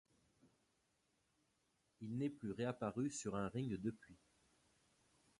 Il 1.99 2.17
n'est 2.17 2.31
plus 2.31 2.53
réapparu 2.53 3.11
sur 3.11 3.35
un 3.35 3.49
ring 3.49 3.75
depuis. 3.79 4.17